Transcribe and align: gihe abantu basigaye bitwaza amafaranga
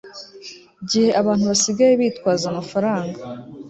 gihe 0.89 1.09
abantu 1.21 1.43
basigaye 1.51 1.93
bitwaza 2.01 2.45
amafaranga 2.51 3.19